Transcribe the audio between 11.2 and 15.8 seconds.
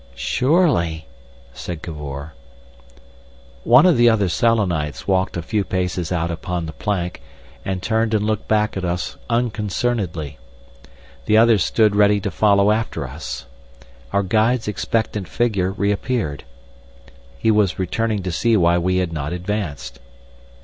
The others stood ready to follow after us. Our guide's expectant figure